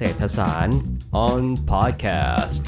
[0.00, 0.78] เศรษฐศาสตร์
[1.26, 2.64] on podcast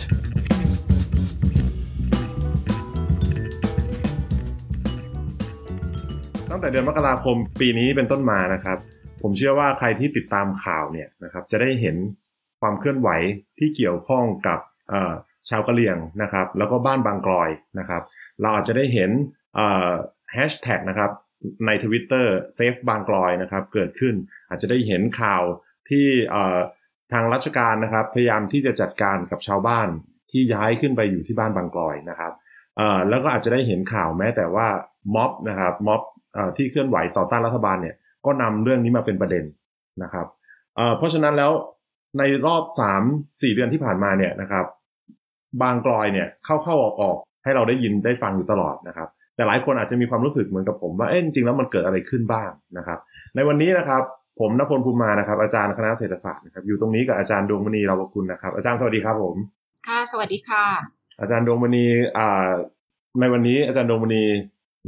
[6.51, 8.79] ตั้งแต่เดือนมกราคมปีนี้เป็นต้นมานะครับ
[9.23, 11.96] ผมเชื่อว่าใครที่ติดตามข่าวเนี่ยนะครับจะได้เห็น
[12.61, 13.09] ความเคลื่อนไหว
[13.59, 14.59] ที่เกี่ยวข้องกับ
[15.49, 18.03] ชาวกะเหรี่ยงนะครับ แล้วก็บ้านบางกลอยนะครับ
[18.41, 19.11] เราอาจจะได้เห็น
[20.35, 21.11] แฮชแท็กนะครับ
[21.67, 24.15] ใน Twitter เซฟบางกลอยนะครับเกิดขึ้น
[24.49, 25.43] อาจจะได้เห็นข่าว
[25.90, 26.07] ที่
[27.13, 29.89] ทางราชการนะครับ พยายามที่จะจัดการกับชาวบ้าน
[30.31, 32.32] ที่ย้ายขึ้นไปอยู่ที่บ้านบางกลอยนะครับ
[33.09, 34.66] แล้วก็อาจจะได้เห็นข่าวแม้แต่ว่า
[35.15, 36.01] ม็อบนะครับม็อบ
[36.56, 37.96] ที่เคลื่อนไหวต่อต้านรัฐบาลเนี่ย
[38.27, 39.45] ก็นำเรื่องนี้มาเป็นประเด็น
[40.02, 40.27] นะครับ
[40.98, 41.52] เพราะฉะนั้นแล้ว
[42.18, 43.02] ในรอบสาม
[43.42, 44.65] สี่เดือนที่ผ่านมาเนี่ยนะครับ
[45.62, 52.98] บางกลอยเนี่ยเข้าเข้าออกออกให้เราได้ยินได้ฟังอยู่ตลอดนะครับ แต่หลายคนอาจจะมีความรู้สึกเหมือนกับผมว่าเอ๊ะจริงแล้วมันเกิดอะไรขึ้นบ้างนะครับ
[53.34, 54.02] ในวันนี้นะครับ
[54.38, 59.37] ผมนพลภูมิมานะครับ อาจารย์คณะเศรษฐศาสตร์นะครับอยู่ตรงนี้กับอาจารย์ดวงมณีเราบกุลนะครับ อาจารย์สวัสดีครับผม
[59.88, 60.66] ค่ะ สวัสดีค่ะ
[61.20, 61.87] อาจารย์ดวงมณี
[62.18, 62.50] อ่า
[63.20, 64.25] ในวันนี้อาจารย์ดวงมณี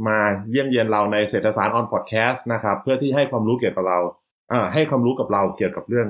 [0.08, 0.18] มา
[0.50, 3.98] เยี่ยมเยียนเราในเศรษฐศาสตร์ออนพอดแคสต์นะครับ เพื่อที่ให้ความรู้เกี่ยวกับเรา
[4.52, 6.08] อ่าให้ความรู้กับเราเกี่ยวกับเรื่อง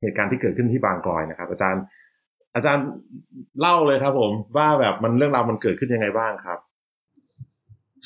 [0.00, 1.82] เหตุการณ์ที่เกิดขึ้นที่บางกลอยนะครับ อาจารย์
[2.54, 2.84] อาจารย์
[3.60, 6.58] เล่าเลยครับผมว่าแบบมันเรื่องราวมันเกิดขึ้นยังไงบ้างครับ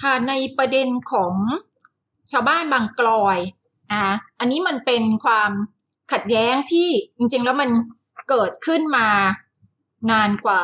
[0.01, 1.35] ค่ะในประเด็นของ
[2.33, 3.39] ชาวบ้านบางกลอย
[3.91, 5.51] นะคะอันนี้มันเป็นความ
[6.13, 7.71] ขัดแย้งที่จริงๆ แล้วมัน
[8.29, 9.09] เกิดขึ้นมา
[10.11, 10.63] นานกว่า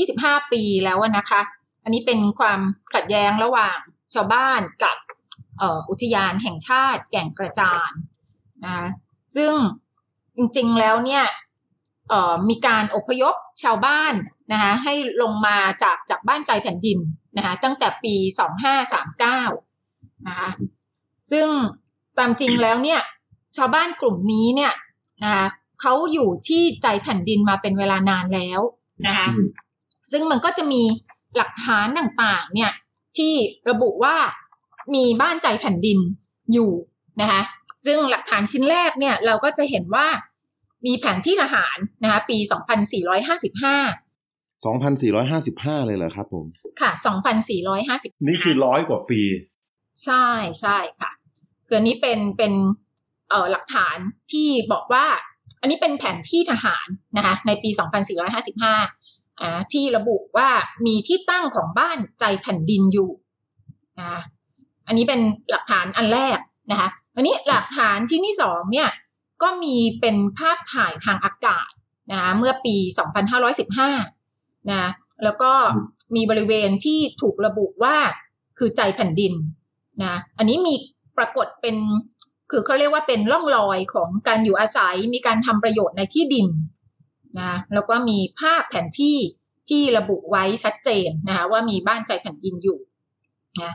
[0.00, 1.40] 25 ปีแล้วนะคะ
[1.84, 2.60] อันนี้เป็นความ
[2.94, 3.78] ขัดแย้งระหว่าง
[4.14, 4.96] ชาวบ้านกับ
[5.90, 7.90] อุทยานแห่งชาติแก่งกระจาน
[8.64, 8.88] นะ
[9.36, 9.52] ซึ่ง
[10.36, 11.24] จริงๆแล้วเนี่ย
[12.48, 14.14] มีการอพยพชาวบ้าน
[14.52, 16.98] นะคะให้ลงมาจากจากบ้านใจแผ่นดิน
[17.36, 18.14] นะคะตั้งแต่ปี
[19.00, 20.50] 2539นะคะ
[21.30, 21.46] ซึ่ง
[22.18, 23.00] ตามจริงแล้วเนี่ย
[23.56, 24.72] ชาวบ้านกลุ่มนี้เนี่ย
[25.22, 25.46] นะคะ
[25.80, 28.60] เขาอยู่ที่ใจแผ่นดินมาเป็นเวลานานแล้ว
[29.06, 29.28] นะคะ
[30.12, 30.82] ซึ่งมันก็จะมี
[31.36, 32.72] หลักฐานต่างๆ เนี่ย
[33.16, 33.32] ที่
[33.70, 34.16] ระบุว่า
[34.94, 35.98] มีบ้านใจแผ่นดิน
[36.52, 36.72] อยู่
[37.20, 37.42] นะคะ
[37.86, 40.06] ซึ่งหลักฐานชิ้นแรกเนี่ยเราก็จะเห็นว่า
[40.86, 42.50] มีแผนที่ทหารนะคะปี 2455
[44.64, 46.46] 2,455 เลยเหรอครับผม
[46.80, 46.90] ค่ะ
[47.58, 49.20] 2,450 นี่คือร้อยกว่าปี
[50.04, 50.26] ใช่
[50.60, 51.10] ใช่ค่ะ
[51.66, 52.52] คืออันนี้เป็นเป็น
[53.30, 53.96] เอ่อหลักฐาน
[54.32, 55.06] ที่บอกว่า
[55.60, 56.86] อันนี้เป็นแผนที่ทหาร
[57.16, 57.70] นะคะในปี
[58.54, 60.48] 2455อ่าที่ระบุว่า
[60.86, 63.10] มีที่ตั้งของบ้านใจแผ่นดินอยู่
[64.00, 64.20] นะ
[64.86, 65.20] อันนี้เป็น
[65.50, 66.38] หลักฐานอันแรก
[66.70, 68.88] นะคะอันนี้หลักฐานชิ้นที่สองเนี่ย
[69.42, 71.70] ก็มีเป็นภาพถ่ายทางอากาศ
[72.12, 72.76] นะเมื่อปี
[73.92, 74.90] 2515นะ
[75.24, 75.52] แล้วก็
[76.16, 77.96] มีบริเวณที่ถูกระบุว่า
[78.58, 79.32] คือใจแผ่นดิน
[80.02, 80.74] นะอันนี้มี
[81.18, 81.76] ปรากฏเป็น
[82.50, 86.46] คือเขาเรียกว่าเป็นร่องรอยของการอยู่อาศัยมีการทำประโยชน์ในที่ดิน
[87.38, 89.16] นะแล้วก็มีภาพแผนที่
[89.68, 92.78] ที่ระบุไว้ชัดเจนนะคะว่ามีบ้านใจแผ่นดินอยู่
[93.62, 93.72] นะ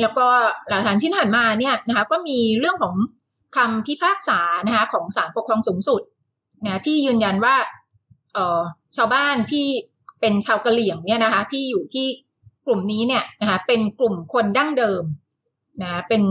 [0.00, 0.26] แล้วก็
[0.68, 2.94] หลักฐานที่ผ่านมาเนี่ยนะคะก็มีเรื่องของ
[3.56, 6.02] คำพิพากษานะคะของศาลปกครองสูงสุด
[6.64, 7.56] นะที่ยืนยันว่า
[8.34, 8.60] เออ
[8.96, 9.66] ชาวบ้านที่
[10.20, 12.06] เป็นชาวกะเหรี่ยงเนี่ยนะคะ ที่อยู่ที่
[12.66, 15.02] กลุ่มนี้เนี่ยนะคะเป็นกลุ่มคนดั้งเดิม
[15.82, 16.22] นะเป็น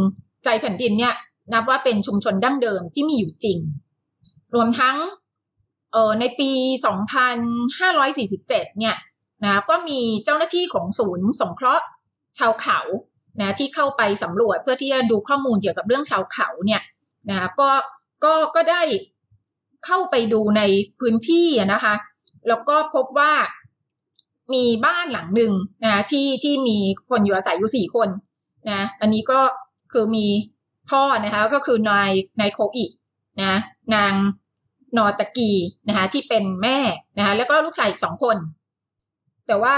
[0.44, 1.13] ใจแผ่นดินเนี่ย
[1.53, 3.57] นับว่าเป็นชุมชนดั้งเดิมที่มีอยู่จริง
[4.56, 4.97] รวมทั้ง
[5.91, 6.50] เออในปี
[7.85, 8.96] 2547 เนี่ย
[9.44, 11.85] นะก็มีเจ้าหน้าที่ของศูนย์สงเคราะห์
[12.38, 12.80] ชาวเขา
[13.40, 16.81] นะที่เข้าไปสำรวจเพื่อที่จะดูข้อมูลเกี่ยวกับเรื่องชาวเขาเนี่ย
[17.30, 17.69] นะก็
[18.24, 18.81] ก็ก็ได้
[19.85, 20.62] เข้าไปดูใน
[21.00, 21.94] พื้นที่นะคะ
[22.47, 23.34] แล้วก็พบว่า
[24.53, 25.53] มีบ้านหลังหนึ่ง
[25.84, 26.78] นะที่ที่มี
[27.09, 28.09] คนอยู่อาศัยอยู่สี่คน
[28.69, 29.40] นะอันนี้ก็
[29.94, 30.28] คือมี
[30.90, 32.85] พ่อนะคะก็คือนายนายโคอิ
[33.41, 33.59] นะ
[33.96, 34.13] นาง
[34.97, 35.52] นอตะกี
[35.88, 36.78] นะคะที่เป็นแม่
[37.18, 38.38] นะคะแล้วก็ลูกชายอีกสองคน
[39.47, 39.78] แต่ว่า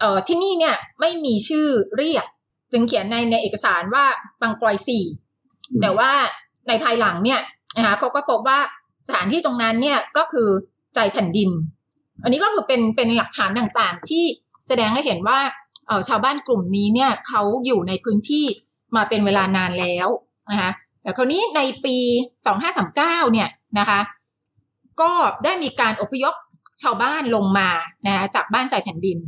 [0.00, 1.66] เอ่อที่นี่เนี่ยไม่มีชื่อ
[1.96, 2.26] เรียก
[2.72, 4.04] จึงเขียนในในเอกสารว่า
[4.42, 5.04] บางกลอยสี่
[5.82, 6.10] แต่ว่า
[6.68, 7.40] ในภายหลังเนี่ย
[7.76, 8.60] นะคะเขาก็พบว่า
[9.06, 10.48] สถานที่ตรงนั้นเนี่ยก็คือ
[10.94, 11.50] ใจแผ่นดิน
[12.22, 14.24] อันนี้ก็คือเป็นเป็นหลักฐานต่างๆ ที่
[14.66, 15.38] แสดงให้เห็นว่า
[15.86, 18.46] เออชาวบ้านกลุ่มนี้เนี่ยเขาอยู่ในพื้นที่
[18.96, 20.08] มาเป็นเวลานานแล้ว
[20.50, 20.70] นะคะ
[21.02, 21.96] แต่คราวนี้ในปี
[22.64, 23.48] 2539 เนี่ย
[23.78, 24.00] นะคะ
[25.00, 25.12] ก็
[25.44, 26.34] ได้มีการอพยพ
[26.82, 27.68] ชาวบ้านลงมา
[28.06, 29.18] นะจากบ้านใจแผ่นดิน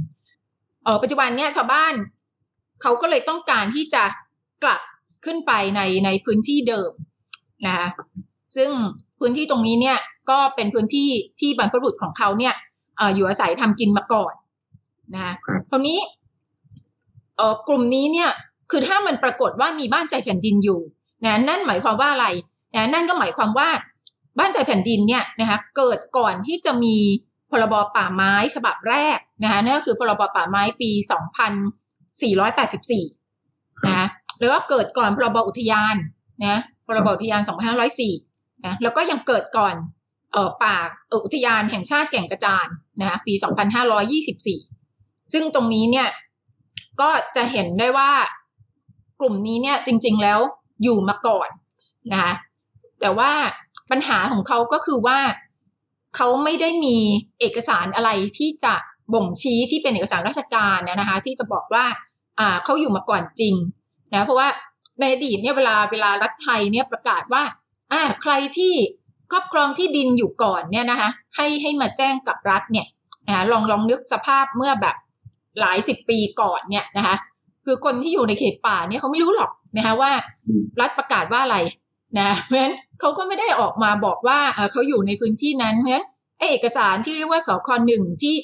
[0.85, 1.95] เออปัจจุบันเนี่ยชาวบ้าน
[2.83, 4.03] เขาก็เลยต้องการที่จะ
[4.65, 4.81] กลับ
[5.25, 6.91] ขึ้นไปในในพื้นที่เดิม
[7.67, 7.89] นะคะ
[8.57, 8.71] ซึ่ง
[9.21, 9.99] พื้นที่ตรงนี้เนี่ย
[10.31, 11.09] ก็เป็นพื้นที่
[11.41, 12.55] ที่บรรพบุรุษของเขาเนี่ย
[12.99, 14.35] ออยู่อาศัยทำกินมาก่อน
[15.15, 15.35] นะ
[15.71, 15.99] คราวนี้
[17.37, 18.31] เออกลุ่มนี้เนี่ย
[18.71, 20.81] คือถ้ามันปรากฏว่ามีบ้านใจแผ่นดินอยู่
[21.25, 22.27] นะนั่นหมายความว่าอะไร
[22.75, 23.69] นะนั่นก็หมายความว่า
[24.39, 26.97] บ้านใจแผ่นดินเนี่ยนะคะเกิดก่อนที่จะมี
[27.51, 30.91] พรบป่าไม้ฉบับแรกนะคะนั่นก็คือพรบป่าไม้ปี
[32.59, 34.07] 2484นะ
[34.39, 35.97] แล้วก็เกิดก่อนพรบอุทยาน
[36.45, 37.41] นะพรบอุทยาน
[38.03, 39.75] 2504นะแล้วก็ยังเกิดก่อน
[40.33, 40.77] เออป่า
[41.25, 42.67] อุทยานแห่งชาติแก่งกระจาน
[43.01, 43.33] นะปี
[44.53, 46.09] 2524 ซึ่งตรงนี้เนี่ย
[47.01, 48.11] ก็จะเห็นได้ว่า
[49.21, 50.41] กลุ่มนี้เนี่ยจริง ๆแล้ว
[50.83, 51.49] อยู่มาก่อน
[52.13, 52.33] นะคะ
[53.01, 53.33] แต่ว่า
[53.91, 55.19] ปัญหาของเขาก็คือว่า
[56.17, 56.97] เขาไม่ได้มี
[57.41, 58.75] เอกสารอะไรที่จะ
[59.15, 61.85] บ่งชี้ที่เป็นเอกสารราชการนะคะ ที่จะบอกว่า
[62.41, 63.55] อ่าเขาอยู่มาก่อนจริง
[64.13, 64.49] นะเพราะว่า
[65.01, 67.43] ในอดีตเนี่ยเวลาเวลารัฐไทยเนี่ยประกาศว่า
[67.93, 68.75] อ่าใครที่
[69.33, 72.87] ครอบครองที่ดินอยู่ก่อนเนี่ยนะคะ ให้ให้มาแจ้งกับรัฐเนี่ย
[73.29, 74.97] นะลองลองนึกสภาพเมื่อแบบ
[75.61, 77.17] หลายสิบปีก่อนเนี่ยนะคะ
[77.67, 80.11] คือคนที่อยู่ในเขตป่าเนี่ยเขาไม่รู้หรอกนะคะว่า
[80.81, 81.59] รัฐประกาศว่าอะไร
[82.19, 84.39] นะเพราะฉะนั้นเขาก็ไม่ได้ออกมาบอกว่า
[84.73, 86.07] เขาอยู่ในพื้นที่นั้นเพราะฉะนั้น
[86.51, 88.35] เอกสารที่เรียกว่าสคหนึ่งที่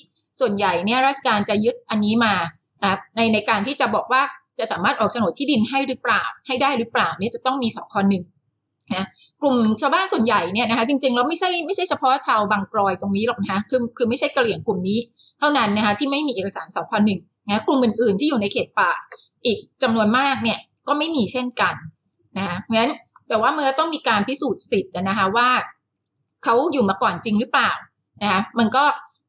[0.40, 2.34] ส่วนใหญ่เนี่ยราชการจะยึดอันนี้มา
[3.16, 4.22] ในในการที่จะบอกว่า
[4.58, 8.24] จะสามารถออกโฉนดที่ดินให้หรือเปล่าให้ได้หรือเปล่าเนี่ยจะต้องมีสคหนึ่ง
[8.94, 9.06] นะ
[9.42, 14.98] กลุ่มชาวบ้านส่วนใหญ่เนี่ยนะคะจริงๆแล้วไม่ใช่ไม่ใช่เฉพาะชาวบางกรอยตรงนี้หรอกนะคะคือคือไม่ใช่กะเหรี่ยงกลุ่มนี้
[15.38, 18.90] เท่านั้นนะคะที่ไม่มีเอกสารสคหนึ่ง นะกลุ่มอื่นๆที่อยู่ในเขตป่า
[19.44, 20.58] อีกจำนวนมากเนี่ย
[20.88, 21.74] ก็ไม่มีเช่นกัน
[22.38, 22.92] นะเพราะฉะนั้น
[23.28, 25.48] แต่ว่าเมื่อต้องมีการพิสูจน์สิทธิ์นะคะว่า
[26.44, 27.70] เขาอยู่มาก่อนจริงหรือเปล่า
[28.22, 28.84] นะคะมันก็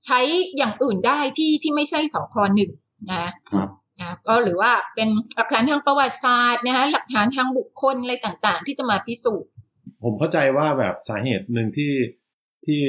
[0.06, 0.20] ใช้
[0.58, 2.72] อย่างอื่นได้ที่ที่ไม่ใช่สคหนึ่ง
[3.12, 3.20] นะ
[3.52, 3.70] ครับ
[4.00, 9.50] นะก็หรือว่าเป็นหลักฐานทางประวัติศาสตร์นะคะหลักฐานทางบุคคลอะไรต่างๆ ที่จะมาพิสูจน์
[10.04, 11.94] ผมเข้าใจว่าแบบสาเหตุหนึ่งที่
[12.66, 12.82] ที่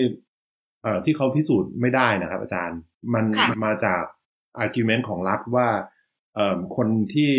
[0.82, 2.78] เอ่อที่เขาพิสูจน์ไม่ได้นะครับ อาจารย์
[3.14, 3.24] มัน
[3.64, 4.02] มาจาก
[4.62, 5.68] argument ของรัฐว่า
[6.34, 7.32] เอ่อคนที่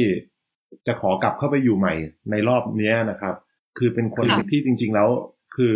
[0.88, 1.94] จะขอกลับเข้าไปอยู่ใหม่
[2.32, 3.36] ในรอบนี้นะครับ
[3.78, 5.10] คือเป็นคนที่จริง ๆแล้ว
[5.56, 5.76] คือ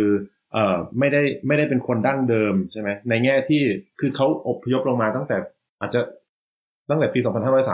[0.52, 3.62] เอ่อไม่ได้ไม่ได้เป็นคนดั้งเดิมใช่ไหมในแง่ที่
[4.00, 5.36] คือเขาอพยพลงมาตั้งแต่
[5.80, 6.00] อาจจะ
[6.90, 7.20] ตั้งแต่ปี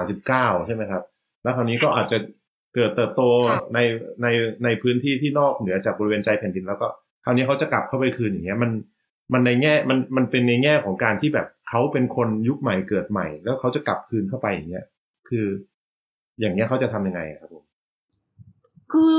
[0.07, 1.03] 2539 ใช่ไหมครับ
[1.43, 2.19] แล้วคราวนี้ก็อาจจะ
[2.75, 3.23] เกิดเติบโต
[3.75, 3.79] ใน
[4.23, 4.27] ใน
[4.65, 6.89] ในพื้นที่ที่นอกเหนือจากบริเวณใจแผ่นดินแล้วก็
[7.25, 8.71] คราวนี้เขาจะกลับเข้าไปคืนอย่างเงี้ยมัน
[9.32, 14.84] มันในแง่มันมันเป็นในแง่ของการที่แบบเขาเป็นคนยุคใหม่เกิดใหม่ แล้วเขาจะกลับคืนเข้าไปอย่างเงี้ย
[15.28, 15.46] คือ
[16.40, 17.64] อย่างเงี้ยเขาจะทำยังไงครับผม
[18.93, 19.14] คือ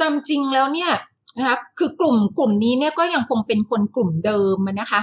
[0.00, 0.92] ตามจริงแล้วเนี่ย
[1.38, 5.00] นะคะคือกลุ่มกลุ่มนี้เนี่ยก็ยังคงเป็นคนกลุ่มเดิมนะคะ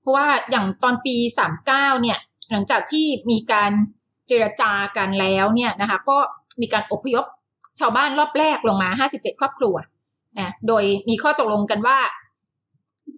[0.00, 2.18] เพราะว่าอย่างตอนปีสามเก้าเนี่ย
[2.50, 3.72] หลังจากที่มีการ
[4.28, 6.18] เจรจากันแล้วเนี่ยนะคะก็
[6.60, 7.24] มีการอพยพ
[7.78, 9.74] ชาวบ้านรอบแรกลงมาห้าสิบเจ็ดครอบครัว
[10.38, 11.98] นะโดยมีข้อตกลงกันว่า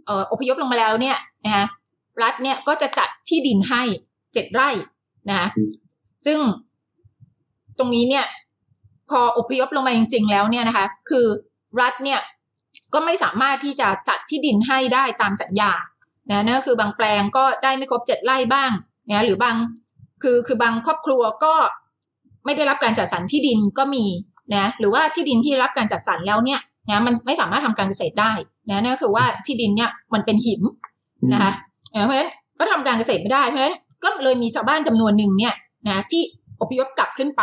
[0.08, 1.64] อ่ออพยพลงมาแล้วเนี่ยนะคะ
[2.22, 3.82] รัฐเนี่ยก็จะจัดที่ดินให้
[4.32, 4.70] เจ็ดไร่
[5.28, 5.48] นะคะ
[6.26, 6.38] ซึ่ง
[7.78, 8.24] ตรงนี้เนี่ย
[9.10, 11.26] พออพยพลงมาจริง ๆ แล้วเนี่ยนะคะ คือ
[11.80, 12.20] รัฐเนี่ย
[12.94, 15.72] ก็ไม่สามารถที่จะจัดที่ดินให้ได้ตามสัญญา
[16.30, 18.70] นะนั่นคือบางแปลงก็ได้ไม่ครบเจ็ดไร่บ้าง
[19.08, 19.56] นะหรือบาง
[20.22, 21.54] คือคือบางครอบครัวก็
[22.44, 24.04] ไม่ได้รับการจัดสรรที่ดินก็มี
[24.54, 28.32] นะหรือว่าที่ดินที่รับการจัดสรรแล้วเนี่ยนะมันไม่สามารถทำการเกษตรได้
[28.70, 30.62] นะนั่นคือว่าที่ดินเนี่ยมันเป็นหิม
[31.32, 31.52] นะคะ
[32.06, 35.54] เพราะฉะนั้นก็ทำการเกษตรไม่ได้เพราะฉะนั้นก็เลยมีชาวบ้านจำนวนหนึ่งเนี่ย
[35.88, 36.22] นะที่
[36.60, 37.42] อพยพกลับขึ้นไป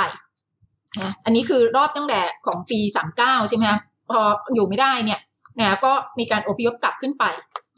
[1.02, 3.80] นะอันนี้คือรอบตั้งแต่ของปีสามเก้าใช่ไหมคะ
[4.10, 4.20] พอ
[4.54, 5.20] อยู่ไม่ได้เนี่ย
[5.60, 7.24] นะก็มีการอพยพกลับขึ้นไป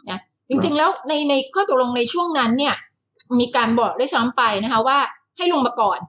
[0.09, 0.19] นะ
[0.49, 2.75] จริงๆแล้วในในข้อตกลงในช่วงนั้นเนี่ย
[3.39, 4.97] มีการบอกได้ช้ำไปนะคะว่า
[5.37, 5.99] ให้ลงมาก่อน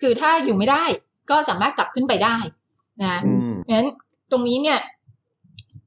[0.00, 0.84] คือถ้าอยู่ไม่ได้
[1.30, 2.36] ก็สามารถกลับขึ้นไปได้
[3.02, 3.20] นะ
[3.62, 3.88] เพราะฉะนั้น
[4.30, 4.78] ตรงนี้เนี่ย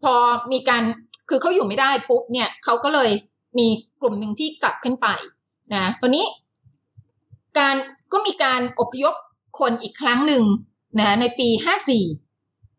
[0.04, 0.16] พอ
[0.52, 0.84] มีการ
[1.30, 3.10] คือเขาอยู่ไม่ได้ปุ๊บเนี่ยเขาก็เลย
[3.58, 3.68] มี
[4.02, 5.08] กลุ่มหนึ่งที่กลับขึ้นไป
[5.74, 6.26] นะวันนี้
[7.58, 7.76] การ
[8.14, 9.16] ก็มีการอพยพ
[9.60, 10.44] คนอีกครั้งหนึ่ง
[11.00, 12.06] นะในปีห้าสี่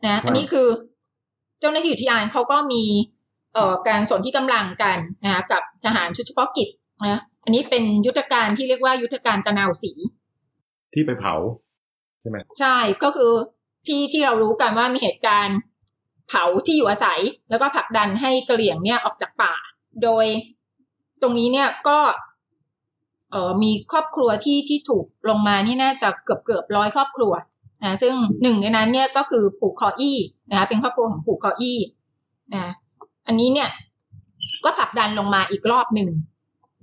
[0.05, 0.69] นะอันนี้คือ
[1.61, 2.83] เจ้าหน้าที่อุทยานเขาก็มี
[3.55, 6.69] เอ่อการสนที่กำลังกันนะกับทหารชุดเฉพาะกิจ
[7.03, 9.93] นะอันนี้เป็นยุทธการที่เรียกว่ายุทธการตะนาวสี
[10.95, 11.35] ที่ไปเผา
[12.21, 13.33] ใช่ไหมใช่ก็คือ
[13.87, 15.59] ที่ที่เรารู้กันว่ามีเหตุการณ์
[16.33, 17.21] เผาที่อยู่อาศัย
[17.51, 19.55] แล้วก็ผลักดันให้กระเหลี่ยงเนี่ยออกจากป่า
[20.03, 20.27] โดย
[21.23, 21.99] ตรงนี้เนี่ยก็
[23.31, 27.33] เออมีครอบครัวที่ที่ถูกลงมานี่น่าจะเกือบเกือบร้อยครอบครัว
[27.83, 30.19] นะซึ่งหนึ่งในนั้นเนี่ยก็คือปู่คออี้
[30.51, 31.79] นะคะเป็นครอบครัวของปู่คออี้
[32.55, 32.73] นะ
[33.27, 33.69] อันนี้เนี่ย
[34.65, 36.09] ก็ผลักดันลงมาอีกรอบหนึ่ง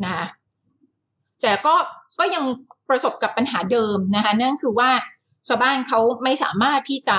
[0.04, 0.26] นะคะ
[1.42, 1.76] แต่ก็
[2.20, 2.44] ก็ยัง
[2.90, 4.90] ประสบกับปัญหาเดิมนะคะนั่นคือว่า
[5.48, 7.18] ชาวบ้านเขาไม่สามารถที่จะ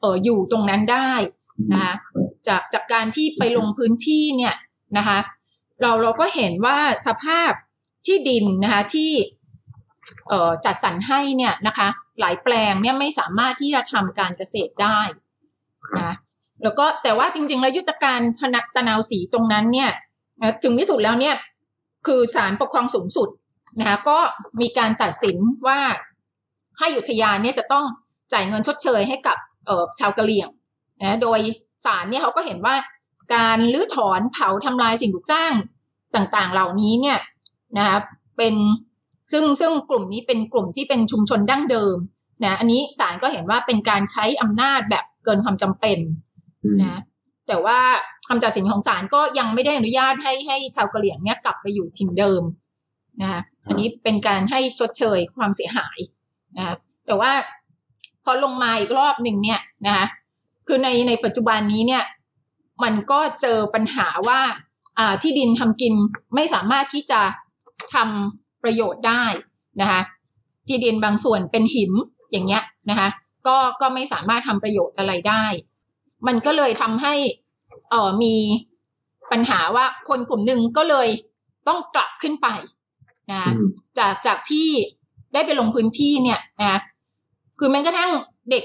[0.00, 1.10] เอออยู่ตรงนั้นได้
[1.72, 1.94] นะคะ
[2.48, 4.54] จากจากการที่ไปลงพื้นที่เนี่ย
[4.98, 5.18] นะคะ
[5.80, 7.52] เราเราก็เห็นว่าสภาพ
[8.06, 9.12] ที่ดินนะคะที่
[10.64, 11.88] จัดสรรให้เนี่ยนะคะ
[12.20, 15.00] หลายแปลงเนี่ยไม่สามารถที่จะทำการเกษตรได้
[15.98, 16.14] นะ
[16.62, 19.90] แล้วก็แต่ว่าจริงๆแล้วยุทธการธนตะนาวสีตรงนั้นเนี่ย
[20.62, 21.36] ถึงที่สุดแล้วเนี่ย
[22.06, 23.28] คือศาลปกครองสูงสุด
[23.78, 24.18] นะคะก็
[24.60, 25.80] มีการตัดสินว่า
[26.78, 27.84] ให้อุทยานเนี่ยจะต้อง
[28.32, 29.36] จ่ายเงินชดเชยให้กับ
[30.00, 30.48] ชาวกะเหรี่ยง
[31.02, 31.38] นะโดย
[31.84, 32.74] ศาลเนี่ยเขาก็เห็นว่า
[33.34, 35.52] การรื้อถอนเผาทำลายสิ่งปลูกสร้าง
[36.14, 37.18] ต่างๆ เหล่านี้เนี่ย
[37.78, 37.98] นะคะ
[38.36, 38.54] เป็น
[39.32, 41.96] ซึ่งซึ่งกลุ่มนี้เป็นกลุ่มที่เป็นชุมชนดั้งเดิม
[42.44, 45.98] นะอันนี้ศาลก็เห็นว่าเป็นการใช้อำนาจแบบเกินความจำเป็น
[46.82, 47.00] นะ
[47.48, 47.78] แต่ว่า
[48.28, 52.42] คำตัดสินของศาลก็ยังไม่ได้อนุญาตให้ให้ชาวกะเหรี่ยงเนี่ยกลับไปอยู่ถิ่นเดิม
[53.20, 55.98] นะคะอันนี้เป็นการให้ชดเชยความเสียหาย
[56.56, 56.64] นะ
[57.06, 57.32] แต่ว่า
[58.24, 60.06] พอลงมาอีกรอบหนึ่งเนี่ยนะคะ
[60.66, 62.04] คือในในปัจจุบันนี้เนี่ย
[62.82, 64.40] มันก็เจอปัญหาว่า
[64.98, 65.94] อ่าที่ดินทำกิน
[66.34, 67.20] ไม่สามารถที่จะ
[67.94, 69.24] ทำประโยชน์ได้
[69.80, 70.00] นะคะ
[70.68, 71.92] ที่ดินบางส่วนเป็นหิน
[72.32, 73.08] อย่างเงี้ยนะคะ
[73.46, 75.44] ก็ก็ไม่สามารถทำประโยชน์อะไรได้
[76.26, 77.14] มันก็เลยทำให้
[77.90, 78.34] เอ่อมี
[79.32, 81.08] ปัญหาว่าคนกลุ่มหนึ่งก็เลย
[81.68, 82.48] ต้องกลับขึ้นไป
[83.30, 83.50] นะคะ
[83.98, 84.68] จากจากที่
[85.32, 86.80] ได้ไปลงพื้นที่เนี่ยนะ
[87.58, 88.10] คือแม้กระทั่ง
[88.50, 88.64] เด็ก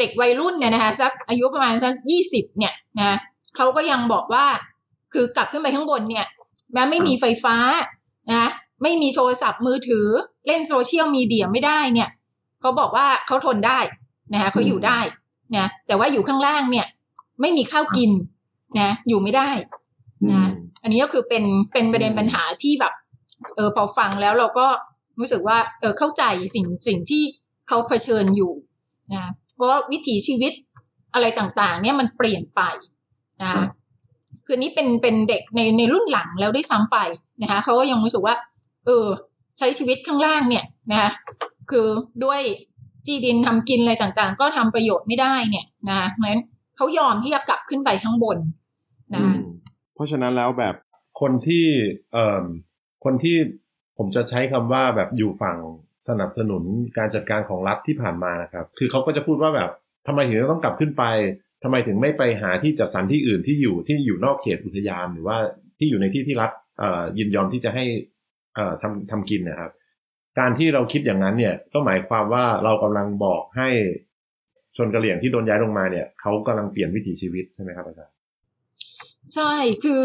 [0.00, 3.18] เด็กวัยรุ่นเนี่ยนะคะสักอายุประมาณสักยี่สิบเนี่ยนะ
[3.56, 4.46] เขาก็ยังบอกว่า
[5.12, 6.26] คือกลับขึ้นไปข้างบนเนี่ย
[6.72, 7.56] แม้ไม่มีไฟฟ้า
[8.32, 8.48] นะ
[8.82, 10.06] ไม่มีโทรศัพท์มือถือ
[10.46, 12.08] เล่นโซเชียลมีเดียไม่ได้เนี่ย
[12.60, 13.78] เขาบอกว่าเขาทนได้
[14.32, 14.98] นะคะเขาอยู่ได้
[15.56, 16.86] นะแต่ว่าอยู่ข้างล่างเนี่ย
[17.40, 18.10] ไม่มีข้าวกิน
[18.80, 19.50] นะ อยู่ไม่ได้
[20.30, 20.48] นะ
[20.82, 22.92] อันนี้ก็คือเป็นเป็นประเด็นปัญหาที่แบบ
[23.56, 24.66] เออพอฟังแล้วเราก็
[25.18, 26.22] รู้สึกว่า เออเข้าใจ
[26.54, 27.22] สิ่งสิ่งที่
[27.68, 28.52] เขาเผชิญอยู่
[29.14, 29.24] นะ
[29.60, 30.52] เพราะว่าวิถีชีวิต
[31.14, 32.60] อะไรต่างๆ เนี่ยมันเปลี่ยนไป
[33.42, 33.50] นะ
[34.46, 36.98] คือนี้เป็นเป็นเด็กในในรุ่นหลังแล้วได้ซ้ำไป
[37.42, 38.34] นะคะเขาก็ยังรู้สึกว่า
[38.86, 39.06] เออ
[39.58, 41.10] ใช้ชีวิตข้างล่างเนี่ยนะคะ
[41.70, 41.88] คือ
[42.24, 42.40] ด้วย
[43.06, 46.42] ที่ดินทำกินอะไรต่างๆ ก็ทำประโยชน์ไม่ได้เนี่ยนะเพราะฉะนั้น
[46.76, 48.38] เขายอมที่จะกลับขึ้นไปข้างบน
[49.14, 49.22] นะ
[49.94, 50.74] เพราะฉะนั้นแล้วแบบ
[51.20, 51.66] คนที่
[52.12, 52.44] เอ่อ
[53.04, 53.36] คนที่
[53.98, 55.56] ผมจะใช้คำว่าแบบอยู่ฝั่ง
[56.08, 56.62] สนับสนุน
[56.98, 59.70] การจัดการของรัฐที่ผ่านมานะครับ คือเขาก็จะพูดว่าแบบ
[60.06, 61.04] ทำไมถึงต้องกลับขึ้นไป
[61.62, 65.36] ทำไมถึงไม่ไปหาที่จัดสรรที่อื่นที่อยู่ที่อยู่นอกเขตอุทยานหรือว่า
[65.78, 66.50] ที่อยู่ในที่ที่รัฐ
[67.18, 67.84] ยินยอมที่จะให้
[68.82, 69.70] ทำทำกินนะครับ
[70.38, 73.68] การที่เราคิดอย่างนั้นเนี่ยก็หมายความว่าเรากำลังบอกให้
[74.76, 78.14] ชนกระเหรี่ยงที่โดนย้ายลงมาเนี่ยเขากำลังเปลี่ยนวิถีชีวิตใช่ไหมครับอาจารย์
[79.34, 79.52] ใช่
[79.84, 80.00] คือ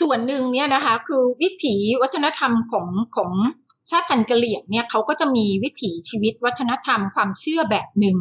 [0.00, 3.30] ส่วนหนึ่งเนี่ยนะคะ คือวิถีวัฒนธรรมของของ
[3.90, 8.18] ชาติพันธุ์กะเหรี่ยงเนี่ยเขาก็จะมีวิถีชีวิตวัฒนธรรมความเชื่อแบบหนึ่ง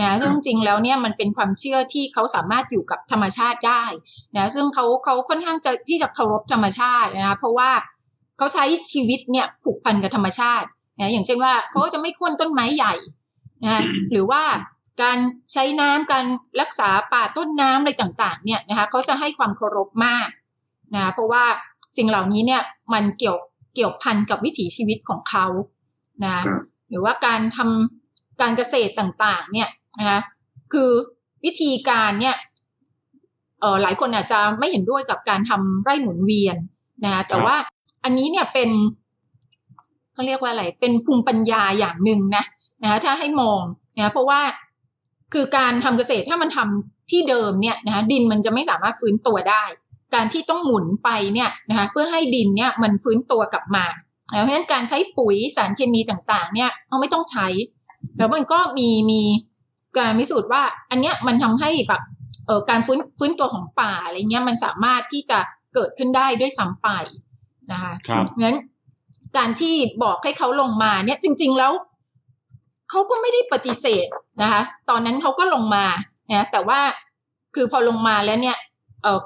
[0.00, 3.84] นะซึ่งจริงแล้วเนี่ยมันเป็นความเชื่อที่เขาสามารถอยู่กับธรรมชาติได้
[4.36, 7.70] นะซึ่งเขาเขาค่อนข้างจะที่จะเคารพธรรมชาตินะเพราะว่า
[8.38, 12.94] เขาใช้ชีวิตเนี่ยผูกพันกับธรรมชาตินะอย่างเช่นว่าเขาจะไม่ค้นต้นไม้ใหญ่
[13.64, 14.42] นะหรือว่า
[15.02, 15.18] การ
[15.52, 16.26] ใช้น้ำการ
[16.60, 20.28] รักษาป่าต้นน้ำอะไรต่างๆเนี่ยนะคะเขาจะให้ความเคารพมาก
[20.94, 21.44] นะเพราะว่า
[21.96, 22.62] สิ่งเหล่านี้เนี่ย
[22.92, 23.38] มันเกี่ยว
[23.76, 25.46] เกี่ยวพันกับวิถีชีวิตของเขา
[26.24, 26.42] นะ
[26.88, 29.68] หรือว่าการทำการเกษตรต่างๆ เนี่ย
[29.98, 30.20] นะคะ
[30.72, 30.90] คือ
[31.44, 32.36] วิธีการเนี่ย
[33.60, 36.56] เออหลายคนอาจจะไม่เห็นด้วยกับการทำไร่หมุนเวียน
[37.04, 37.56] นะแต่ว่า
[38.04, 38.70] อันนี้เนี่ยเป็น
[40.12, 42.44] เขาเรียกว่าอะไร เป็นภูมิปัญญาอย่างหนึ่งนะ
[42.82, 43.62] นะถ้าให้มอง
[43.98, 44.40] นะเพราะว่า
[45.34, 49.62] คือการทำเกษตรถ้ามันทำที่เดิมเนี่ยนะคะดินมันจะไม่สามารถฟื้นตัวได้
[50.14, 53.84] การที่ต้องหมุนไปเนี่ยนะคะเพื่อให้ดินเนี่ยมันฟื้นตัวกลับมา
[54.26, 57.46] เพราะฉะนั้นการใช้ปุ๋ยสารเคมีต่างๆ เนี่ยเราไม่ต้องใช้
[58.18, 59.20] แล้วมันก็มีมี
[59.98, 62.02] การพิสูจน์ว่า อันเนี้ยมันทำให้แบบ
[62.46, 65.38] เอ่อการฟื้นฟื้นตัวของป่าอะไรเงี้ยมันสามารถที่จะ
[65.74, 66.88] เกิดขึ้นได้ด้วยซ้ำไป
[67.72, 68.56] นะคะครับงั้น
[69.36, 71.72] การที่บอกให้เขาลงมาเนี่ยจริง ๆแล้ว
[72.90, 74.06] เขาก็ไม่ได้ปฏิเสธ
[74.42, 75.84] นะคะ ตอนนั้นเขาก็ลงมา
[76.32, 76.80] นะแต่ว่า
[77.54, 78.65] คือพอลงมาแล้วเนี่ยเอ่อ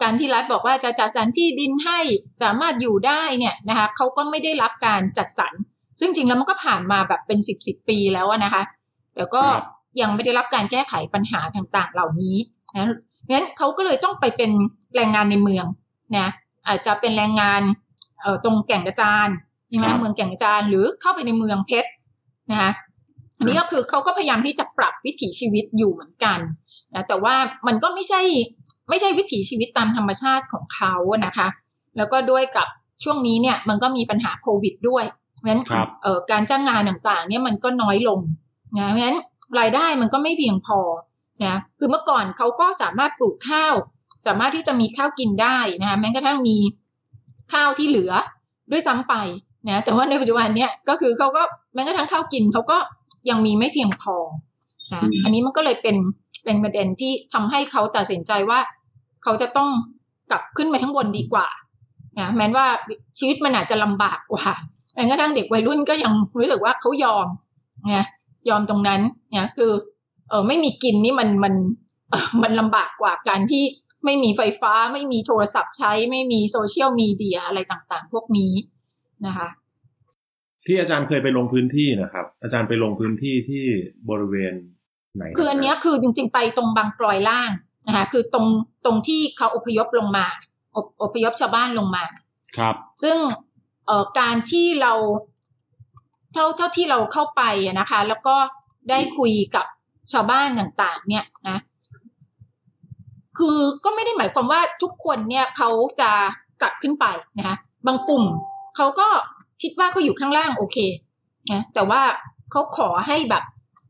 [0.03, 1.99] การที่รัฐบอกว่าจะจัดสรรที่ดินให้
[2.43, 5.53] สามารถอยู่ได้เนี่ยนะคะเขาก็ไม่ได้รับการจัดสรร
[6.01, 8.63] ซึ่งจริงแล้วมันก็ผ่านมาแบบเป็นสิบสิบปีแล้วนะคะ
[9.15, 9.45] แต่ก็
[10.01, 12.37] ยังไม่ได้รับการแก้ไขปัญหาต่างๆ เหล่านี้
[12.77, 12.87] นะ
[13.33, 14.51] งั้นเขาก็เลยต้องไปเป็น
[14.97, 15.67] แรงงานในเมือง
[16.17, 16.29] นะ
[16.69, 17.63] อาจจะเป็นแรงงาน
[18.21, 19.29] เอ่อตรงแก่งกระจาน
[19.69, 21.91] ใช่ไหมเมืองแก่งกระจานหรือเข้าไปในเมืองเพชร
[22.51, 22.71] นะคะ
[23.37, 26.39] อันนี้ก็คือเขาก็พยายามที่จะปรับวิถีชีวิตอยู่เหมือนกัน
[26.95, 27.35] นะแต่ว่า
[27.67, 28.23] มันก็ไม่ใช่
[28.91, 30.95] ไม่ใช่วิถีชีวิตตามธรรมชาติของเขา
[31.27, 31.49] นะคะ
[31.97, 32.67] แล้วก็ด้วยกับ
[33.05, 35.05] ช่วงนี้เนี่ยมันก็มีปัญหาโควิดด้วย
[35.37, 35.63] เพราะฉะนั้น
[36.03, 38.21] เอ่อการจ้างงานต่างๆ เนี่ยมันก็น้อยลง
[38.79, 39.19] นะเพราะฉะนั้น
[39.59, 40.79] รายได้มันก็ไม่เพียงพอ
[41.45, 43.75] นะคือเมื่อก่อนเขาก็สามารถปลูกข้าว
[44.27, 46.57] สามารถที่จะมีข้าวกินได้นะคะแม้กระทั่งมี
[47.53, 48.13] ข้าวที่เหลือ
[48.71, 49.15] ด้วยซ้ำไป
[49.69, 51.43] นะแต่ว่าในปัจจุบันเนี่ยก็คือเขาก็
[51.75, 52.79] แม้กระทั่งข้าวกินเขาก็
[53.31, 54.17] ยังมีไม่เพียงพอ
[54.93, 55.97] นะอันนี้มันก็เลยเป็น
[56.45, 58.59] เป็นประเด็นที่ทำให้เขาตัดสินใจว่า
[59.23, 59.69] เขาจะต้อง
[60.31, 61.49] กลับขึ้นไปข้างบนดีกว่า
[62.19, 62.67] นะแม้ว่า
[63.19, 64.47] ชีวิตมันอาจจะลำบากกว่า
[64.95, 67.27] แม้กระทั่งเด็กวัยรุ่นก็ยังรู้สึกว่าเขายอม
[67.95, 68.07] นะ
[68.49, 69.01] ยอมตรงนั้น
[69.31, 69.73] เนี่ยคือ
[70.29, 71.55] เออไม่มีกินนี่มันมัน
[72.43, 73.65] มันลำบากกว่าการที่
[74.05, 78.53] ไม่มีไฟฟ้า ไม่มีโทรศัพท์ใช้ ไม่มีโซเชียลมีเดียอะไรต่างๆ พวกนี้
[79.27, 79.49] นะคะ
[80.67, 83.65] ที่อาจารย์เคยไปลงพื้นที่นะครับ อาจารย์ไปลงพื้นที่ที่
[84.11, 84.55] บริเวณ
[85.17, 87.51] ไหน คืออันเนี้ยคือจริงๆไปตรงบางกลอยล่าง
[87.87, 88.47] นะคะคือตรง
[88.85, 90.27] ตรงที่เขาอพยพลงมา
[90.77, 92.05] ออพยพชาวบ้านลงมา
[92.59, 93.17] ครับ ซึ่ง
[93.87, 94.93] เอ่อการที่เรา
[96.33, 97.43] เท่าเท่าที่เราเข้าไป
[97.81, 98.37] นะคะ แล้วก็
[98.91, 99.67] ได้คุยกับ
[100.13, 101.59] ชาวบ้านต่างๆ เนี่ยนะ
[103.39, 105.71] คือก็ไม่ได้หมายความว่าทุกคนเนี่ยเขา
[106.01, 106.11] จะ
[106.61, 107.07] กลับขึ้นไป
[107.39, 107.57] นะคะ
[107.87, 108.25] บางกลุ่ม
[108.77, 109.09] เขาก็
[109.63, 110.79] คิดว่าเขาอยู่ข้างล่างโอเค
[111.53, 112.03] นะแต่ว่า
[112.51, 113.45] เขาขอให้แบบ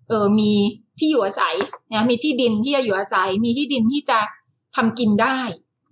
[0.09, 0.53] เออมี
[1.01, 1.55] ที่อยู่อาศัย
[1.93, 4.19] นะมีที่ดินที่จะอยู่อาศัย มีที่ดินที่จะ
[4.77, 5.39] ทำกินได้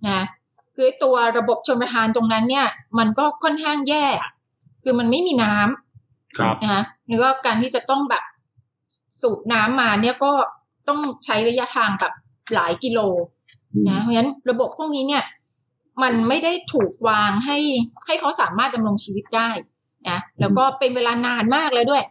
[0.07, 0.25] นะ
[0.75, 4.05] คือตัวระบบชนประทานตรงนั้นเนี่ย มันก็ค่อนข้างแย่
[4.83, 8.23] คือมันไม่มีน้ำครับนะคะแล้วก็การที่จะต้องแบบ
[9.21, 10.31] สูบน้ำมาเนี่ยก็
[10.87, 12.13] ต้องใช้ระยะทางแบบ
[12.53, 12.99] หลายกิโล
[13.87, 15.23] นะเพราะฉะนั้นระบบพวกนี้เนี่ย
[16.03, 17.57] มันไม่ได้ถูกวางให้
[18.05, 19.49] ให้เขาสามารถดำรงชีวิตได้
[20.09, 22.03] นะแล้วก็เป็นเวลานานมากแล้วด้วย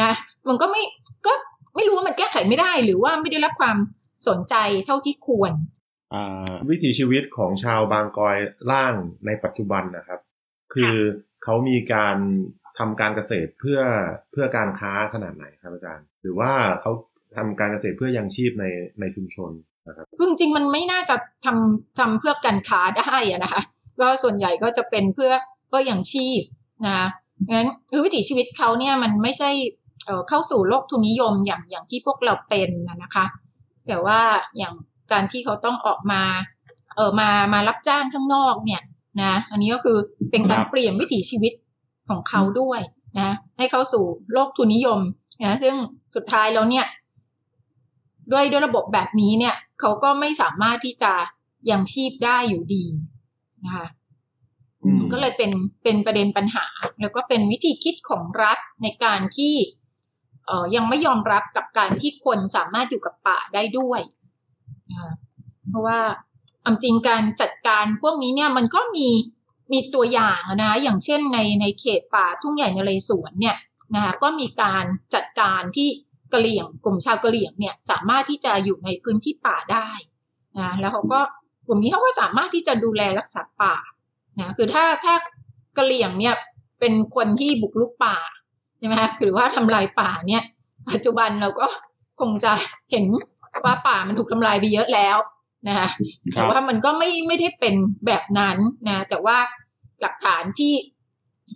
[0.00, 0.12] นะ
[0.48, 0.82] มันก็ไม่
[1.26, 1.32] ก็
[1.76, 3.76] ไม่รู้ว่ามันแก้ไขไม่ได้ หรือว่าไม่ได้รับความ
[4.28, 4.54] สนใจ
[4.86, 5.52] เท่าที่ควร
[6.14, 8.36] อ่าวิถีชีวิตของชาวบางกอย
[8.70, 8.94] ล่าง
[9.26, 10.20] ในปัจจุบันนะครับ
[10.74, 10.94] คือ
[11.44, 12.16] เขามีการ
[12.78, 13.80] ทำการเกษตรเพื่อ
[14.32, 16.92] เพื่อการค้าขนาดไหนครับอาจารย์ หรือว่าเขา
[17.36, 18.64] ทำการเกษตรเพื่อยังชีพใน
[19.00, 19.50] ในชุมชน
[19.88, 23.62] นะครับคือจริงๆมันไม่น่าจะทำทำเพื่อการค้าได้อะนะคะ
[24.00, 25.32] ก็ส่วนใหญ่ก็จะเป็นเพื่อ
[25.68, 26.42] เพื่ออย่างชีพ
[26.86, 27.08] นะ
[27.52, 29.50] งั้นคือวิถีชีวิตเขาเนี่ยมันไม่ใช่
[30.06, 33.26] เอ่อเข้าสู่โลกทุนนิยมอย่างอย่างที่พวกเราเป็นนะนะคะ
[33.86, 34.20] แต่ว่า
[34.58, 34.74] อย่าง
[35.12, 36.22] การที่เขาต้องออกมา
[36.96, 38.82] เออมามารับจ้างข้างนอกเนี่ย
[39.22, 39.98] นะอันนี้ก็คือ
[40.30, 41.52] เป็นการครับเปลี่ยนวิถีชีวิต
[42.08, 42.80] ของเขาด้วย
[43.18, 45.00] นะให้เข้าสู่โลกทุนนิยม
[45.44, 45.74] นะซึ่ง
[46.14, 46.86] สุดท้ายแล้วเนี่ย
[48.32, 51.12] ด้วยด้วยระบบแบบนี้เนี่ยเขาก็ไม่สามารถที่จะ
[51.70, 52.84] ยังชีพได้อยู่ดี
[53.64, 53.86] นะคะ
[54.84, 55.50] อืมก็เลยเป็น
[55.82, 56.66] เป็นประเด็นปัญหา
[57.00, 59.85] แล้วก็เป็นวิธีคิดของรัฐในการที่เอ่อ
[60.74, 64.00] ยังไม่ยอมรับกับการที่คนสามารถอยู่กับป่าได้ด้วย
[65.68, 65.98] เพราะว่า
[66.62, 69.08] เอาจริงการจัดการพวกนี้เนี่ยมันก็มี
[69.72, 73.56] มีตัวอย่างนะคะอย่างเช่นในในเขตป่าทุ่งใหญ่นเรศวรเนี่ย
[73.94, 75.88] นะคะก็มีการจัดการที่
[76.32, 79.88] กะเหรี่ยงกลุ่มชาวกะเหรี่ยงเนี่ยสามารถที่จะอยู่ในพื้นที่ป่าได้
[80.58, 81.20] นะแล้วเขาก็
[81.66, 83.76] กลุ่มนี้เขาก็สามารถที่จะดูแลรักษาป่า
[84.38, 85.14] นะคือถ้าถ้า
[85.78, 86.34] กะเหรี่ยงเนี่ย
[86.80, 88.16] เป็นคนที่บุกรุกป่า
[88.78, 90.42] ใช่ไหมคะหรือว่าทำลายป่าเนี่ย
[90.94, 91.66] ปัจจุบันเราก็
[92.20, 92.52] คงจะ
[92.90, 93.04] เห็น
[93.64, 95.16] ว่าป่ามันถูกทำลายไปเยอะแล้ว
[95.68, 95.88] นะคะ
[96.34, 97.74] คแต่รับว่ามันก็ไม่ไม่ได้เป็น
[98.06, 98.58] แบบนั้น
[98.88, 99.38] นะแต่ว่า
[100.00, 100.72] หลักฐานที่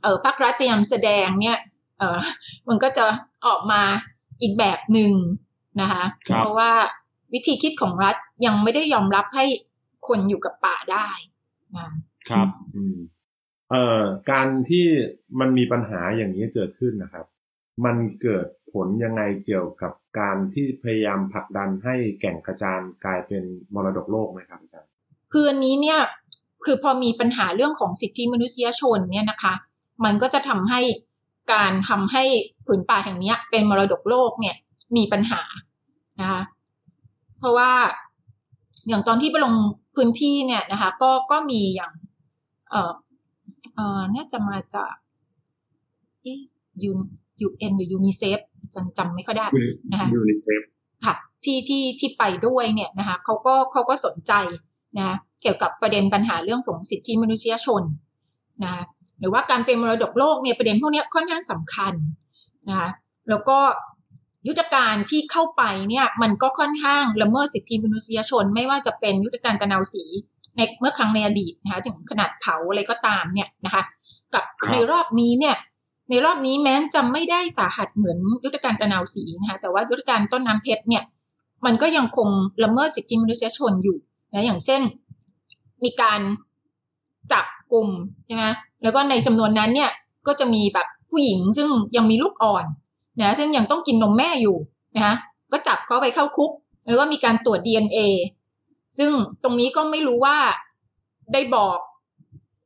[0.02, 1.58] เออภาครัฐพยายามแสดงเนี่ย
[1.98, 2.18] เออ
[2.68, 3.04] มันก็จะ
[3.46, 3.82] ออกมา
[4.42, 5.14] อีกแบบหนึ่ง
[5.80, 6.72] นะคะครับเพราะว่า
[7.32, 9.44] วิธีคิดของรัฐยังไม่ได้ยอมรับให้
[10.08, 11.08] คนอยู่กับป่าได้
[11.76, 11.88] นะ
[12.30, 12.96] ครับ อืม
[13.70, 14.86] เอ่อการที่
[15.40, 17.26] มันมีปัญหาอย่างนี้เกิดขึ้นนะครับ
[17.84, 23.42] มันเกิดผลยังไงเกี่ยวกับการที่พยายามผลักดันให้แก่งกระจานกลายเป็น
[23.74, 24.90] มรดกโลกไหมครับอาจารย์
[25.32, 25.98] คืออันนี้เนี่ย
[26.64, 29.54] คือพอมีปัญหาเรื่องของสิทธิมนุษยชนเนี่ยนะคะ
[30.04, 30.80] มันก็จะทำให้
[31.52, 32.22] การทำให้
[32.66, 34.56] ผืนป่าแห่งนี้เป็นมรดกโลกเนี่ย
[34.96, 35.42] มีปัญหา
[36.20, 36.42] นะคะ
[37.38, 37.72] เพราะว่า
[38.88, 39.54] อย่างตอนที่ไปลง
[39.96, 41.92] พื้นที่เนี่ยนะคะ ก็ก็มีอย่าง
[43.76, 44.92] เออเออน่าจะมาจาก
[46.22, 46.40] เอ๊ะ
[46.82, 46.90] ยู
[47.40, 48.38] UN หรือ UNICEF
[48.74, 49.46] จำจำไม่ค่อยได้
[49.90, 50.62] นะคะ UNICEF
[51.04, 54.32] ค่ะที่ที่ที่ไปด้วยเนี่ยนะคะเขาก็เขาก็สนใจ
[54.98, 57.82] นะเกี่ยวกับประเด็นปัญหาเรื่องของสิทธิมนุษยชน
[58.62, 58.82] นะคะ
[59.20, 61.94] หรือว่าการเป็นมรดกโลกเนี่ยประเด็นพวกเนี้ยค่อนข้างสำคัญ
[62.68, 62.90] นะคะ
[63.28, 63.58] แล้วก็
[64.48, 70.04] ยุทธการที่เข้าไปเนี่ยมันก็ค่อนข้างละเมิดสิทธิมนุษยชน ไม่ว่าจะเป็นยุทธการตะนาวสี
[70.60, 73.82] ในเมื่อครั้งในอดีตนะคะถึงขนาดเผาอะไรก็ตามเนี่ยนะคะ
[74.34, 75.56] กับครับในรอบนี้เนี่ย
[76.10, 81.02] ในรอบนี้แม้นจะไม่ได้สาหัสเหมือนยุทธการตะนาวสีนะคะแต่ว่ายุทธการต้นน้ำเพชรเนี่ย
[81.66, 82.28] มันก็ยังคง
[82.64, 83.96] ละเมิดสิทธิมนุษยชนอยู่
[84.32, 84.80] นะอย่างเช่น
[85.84, 86.20] มีการ
[87.32, 87.88] จับกลุ่ม
[88.26, 88.44] ใช่ไหม
[88.82, 89.90] แล้วก็ในจำนวนนั้นเนี่ย
[90.26, 92.64] ก็จะมีแบบผู้หญิงซึ่งยังมีลูกอ่อน
[93.20, 94.56] นะซึ่งยังต้องกินนมแม่อยู่
[94.96, 95.14] นะคะ
[95.52, 96.52] ก็จับเขาไปเข้าคุก
[96.88, 97.98] แล้วก็มีการตรวจ DNA
[98.98, 99.10] ซึ่ง
[99.42, 100.38] ตรงนี้ก็ไม่รู้ว่า
[101.32, 101.78] ได้บอก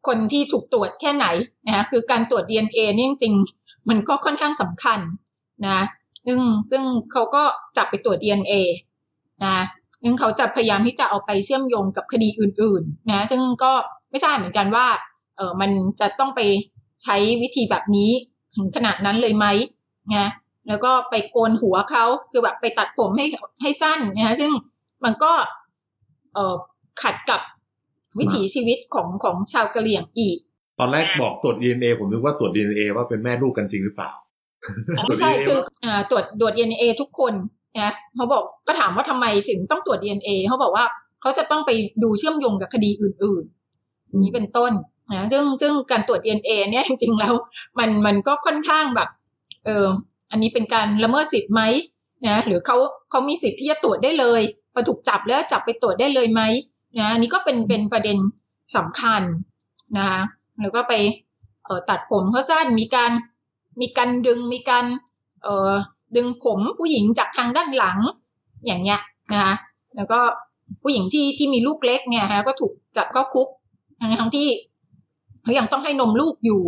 [0.07, 1.27] คนที่ถูกตรวจแค่ไหน
[1.67, 4.99] นะคะคือการตรวจ DNA เนี่ยจริงๆมันก็ค่อนข้างสำคัญ
[5.67, 5.81] นะ
[6.27, 6.83] ซึ่งซึ่ง
[7.13, 7.43] เขาก็
[7.77, 8.53] จับไปตรวจ DNA
[9.45, 9.57] นะ
[10.03, 13.73] งั้นเขาจะพยายามที่จะเอาไปเชื่อมโยงกับคดีอื่นๆนะซึ่งก็
[14.11, 14.87] ไม่ทราบเหมือนกันว่า
[15.37, 16.41] เออมันจะต้องไป
[17.03, 18.11] ใช้วิธีแบบนี้
[18.55, 19.47] ถึงขนาดนั้นเลยไหม
[20.15, 20.31] นะ
[20.69, 23.27] แล้วก็ไปโกนหัวเขาคือแบบไปตัดผมให้
[23.63, 24.51] ให้สั้นนะซึ่ง
[25.05, 25.33] มันก็
[27.03, 27.40] ขัดกับ
[28.18, 30.38] วิถีชีวิตของของชาวกะเหรี่ยงอีก
[30.79, 34.11] ตอนแรกบอกตรวจ DNA ผมนึกว่าตรวจ DNA ว่าเป็นแม่ลูกกันจริงหรือเปล่า
[35.09, 37.33] ไม่ใช่คืออ่าตรวจตรวจ DNA ทุกคน
[37.81, 40.85] นะเขาบอกก็ถามว่าทำไมถึงต้องตรวจ DNA เขาบอกว่า
[41.20, 41.70] เขาจะต้องไป
[42.03, 44.73] ดูเชื่อมโยงกับคดีอื่นๆอย่างนี้เป็นต้น
[45.12, 47.35] นะซึ่งซึ่งการตรวจ DNA เนี่ยจริงๆแล้ว
[47.79, 49.09] มันมันก็ค่อนข้างแบบ
[49.64, 49.87] เออ
[50.31, 51.62] อันนี้เป็นการละเมิดสิทธิ์ไหม
[52.29, 52.77] นะหรือเขา
[53.11, 54.40] เขามีสิทธิ์ที่จะตรวจได้เลย
[54.75, 56.43] พอถูกจับแล้วจับไปตรวจได้เลยไหม
[56.99, 58.19] นะนนี้ก็เป็นเป็นประเด็น
[58.77, 59.23] สำคัญ
[59.97, 60.21] นะคะ
[60.61, 60.93] แล้วก็ไป
[61.65, 63.11] เอ่อตัดผมเขาสั้นมีการ
[63.81, 64.85] มีการดึงมีการ
[65.43, 65.73] เอ่อ
[66.17, 67.99] ดึงผมผู้หญิงจากทางด้านหลัง
[68.67, 69.01] อย่างเงี้ย
[69.33, 69.55] นะคะ
[69.97, 70.21] แล้วก็
[70.83, 73.49] ผู้หญิงที่ที่มีลูกเล็กเนี่ยฮะก็ถูกจับเข้าคุก
[74.21, 74.49] ทั้งที่
[75.43, 76.63] เขายังต้องให้นมลูกอยู่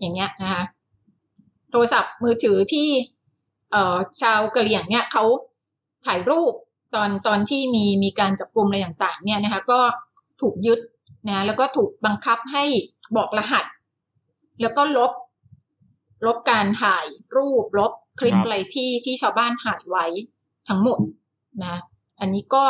[0.00, 0.62] อย่างเงี้ยนะคะ
[1.70, 2.88] โทรศัพท์มือถือที่
[3.72, 5.24] เอ่อชาวกะเหรี่ยงเนี่ยเขา
[6.06, 6.52] ถ่ายรูป
[6.94, 9.80] ตอนตอนที่มีมีการจับกลุ่มอะไรต่างๆ เนี่ยนะคะก็
[10.40, 10.80] ถูกยึด
[11.28, 12.64] นะแล้วก็ถูกบังคับให้
[13.16, 13.64] บอกรหัส
[14.60, 15.12] แล้วก็ลบ
[16.26, 20.06] ลบการถ่ายรูปลบคลิปครับอะไรที่ที่ชาวบ้านถ่ายไว้
[20.68, 20.98] ทั้งหมด
[21.64, 21.80] นะ
[22.20, 22.64] อันนี้ก็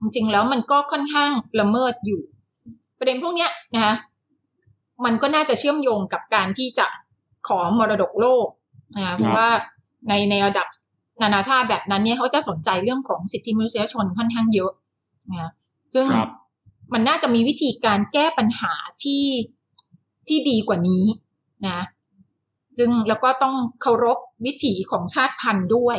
[0.00, 1.30] จริงๆแล้วมันก็ค่อนข้าง
[1.60, 2.20] ละเมิดอยู่
[2.98, 3.94] ประเด็นพวกเนี้ยนะคะ
[5.04, 6.86] มันก็น่าจะเชื่อมโยงกับการที่จะ
[7.48, 8.46] ขอมรดกโลก
[8.96, 9.48] นะคะเพราะว่า
[10.08, 10.66] ในในระดับ
[11.22, 14.72] นานาชาติแบบนั้นเนี่ยเขาจะสนใจเรื่องของสิทธิมนุษยชนค่อนข้างเยอะ
[15.30, 15.50] นะ
[15.94, 16.30] ซึ่งครับ
[16.92, 19.24] มันน่าจะมีวิธีการแก้ปัญหาที่
[20.28, 21.04] ที่ดีกว่านี้
[21.66, 21.80] นะ
[22.78, 25.98] ซึ่งแล้วก็ต้องเคารพวิถีของชาติพันธุ์ด้วย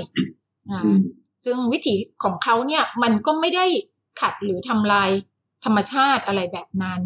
[0.72, 1.00] นะอืม
[1.46, 3.66] ซึ่งวิถีของเขาเนี่ยมันก็ไม่ได้
[4.22, 5.10] ขัดหรือทำลาย
[5.66, 7.02] ธรรมชาติอะไรแบบนั้น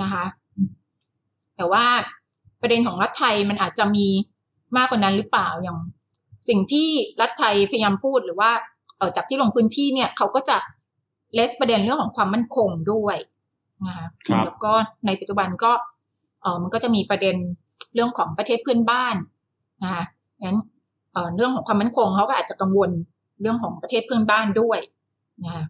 [0.00, 0.24] นะคะ
[1.56, 1.84] แต่ว่า
[2.60, 4.06] ประเด็นของรัฐไทยมันอาจจะมี
[4.76, 5.78] มากกว่านั้นหรือเปล่าอย่าง
[6.48, 6.88] สิ่งที่
[7.20, 8.50] รัฐไทยพยายามพูดหรือว่า
[8.98, 10.56] เออจากที่ลงพื้นที่เนี่ยเขาก็จะ
[11.34, 13.16] เลสประเด็นเรื่องของความมั่นคงด้วย
[13.86, 14.72] นะคะครับแล้วก็
[15.06, 15.72] ในปัจจุบันก็
[16.42, 17.36] เออมันก็จะมีประเด็น
[17.94, 19.16] เรื่องของประเทศเพื่อนบ้าน
[19.82, 20.04] นะคะ
[20.42, 20.58] งั้น
[21.12, 22.90] เอ่อเรื่องของความมั่นคงเขาก็อาจจะกังวล
[23.40, 24.78] เรื่องของประเทศเพื่อนบ้านด้วย
[25.44, 25.64] นะคะ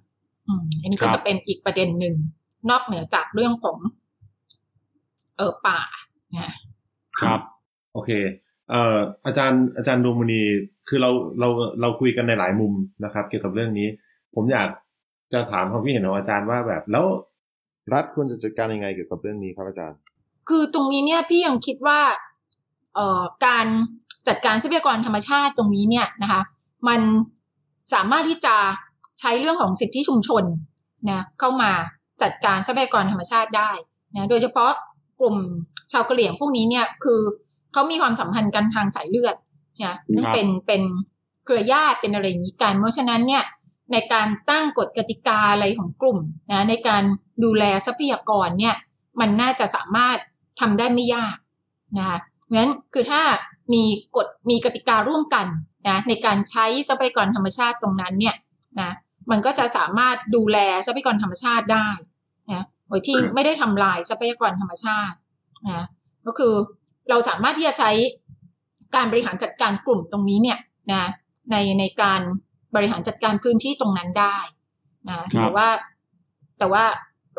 [0.47, 2.15] อืมอันนี้ก็ครับจะเป็นอีกประเด็นหนึ่ง
[2.71, 3.77] นอกเหนือจากเรื่องของ
[5.37, 5.81] เออป่า
[6.35, 6.53] นะ
[7.21, 7.41] ครับ
[7.93, 8.11] โอเค
[8.71, 10.43] เอ่ออาจารย์อาจารย์ดวงมณี
[10.89, 11.49] คือเราเรา
[11.81, 12.73] เราคุยกันในหลายมุม
[13.05, 13.89] นะครับ เกี่ยวกับเรื่องนี้
[14.35, 14.69] ผมอยาก
[15.33, 17.07] จะถามความคิดเห็นของอาจารย์ว่าแบบแล้ว
[17.93, 19.99] รัฐควรจะจัดการยังไงเกี่ยวกับเรื่องนี้ครับอาจารย์
[20.49, 22.01] คือตรงนี้เนี่ยพี่ยังคิดว่า
[22.95, 23.67] เอ่อการ
[24.29, 26.43] จัดการทรัพยากรธรรมชาติตรงนี้เนี่ยนะคะ
[26.89, 27.01] มัน
[27.93, 28.57] สามารถที่จะ
[29.21, 30.45] ใช้เรื่องของสิทธิชุมชน
[31.11, 31.71] นะเข้ามา
[32.23, 33.71] จัดการทรัพยากรธรรมชาติได้
[34.15, 34.71] นะโดยเฉพาะ
[35.21, 35.37] กลุ่ม
[35.93, 37.21] ชาวกะเหรี่ยงพวกนี้เนี่ยคือ
[37.73, 39.37] เขามีความสัมพันธ์กันทางสายเลือด
[39.85, 39.97] นะ
[40.35, 40.83] เป็นเป็น
[41.45, 43.45] เครือญาติเป็นอะไรอย่างนี้กันเพราะฉะนั้นเนี่ย
[43.93, 46.19] ในการตั้งกฎกติกาอะไรของกลุ่ม
[46.53, 47.03] นะในการ
[47.45, 48.75] ดูแลทรัพยากรเนี่ย
[49.21, 50.19] มันน่าจะสามารถ
[50.61, 51.37] ทำได้ไม่ยาก
[51.99, 52.19] นะคะ
[52.55, 53.23] งั้นคือถ้า
[53.73, 53.83] มี
[54.17, 55.47] กฎมีกติการ่วมกัน
[55.89, 58.37] นะในการใช้ทรัพยากรธรรมชาติตรงนั้นเนี่ย
[58.81, 58.91] นะ
[59.31, 61.89] มันก็จะสามารถดูแลทรัพยากรธรรมชาติได้
[62.51, 65.17] นะโดยที่ไม่ได้ทำลายทรัพยากรธรรมชาติ
[65.67, 65.87] นะ
[66.27, 66.55] ก็คือ
[67.11, 67.91] เราสามารถที่จะใช้
[68.95, 70.59] การบริหารจัดการกลุ่มตรงนี้เนี่ย
[70.93, 71.11] นะ
[71.51, 72.21] ในในการ
[72.75, 74.37] บริหารจัดการพื้นที่ตรงนั้นได้
[75.09, 75.69] นะแต่ว่า
[76.59, 76.85] แต่ว่า